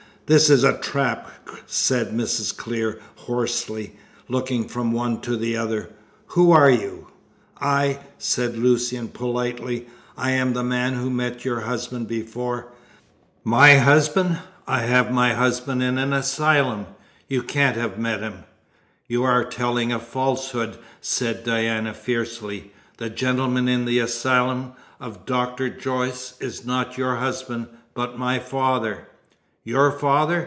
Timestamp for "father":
28.39-29.09, 29.91-30.39